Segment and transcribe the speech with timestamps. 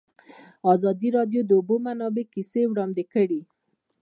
[0.73, 3.41] ازادي راډیو د د اوبو منابع کیسې وړاندې کړي.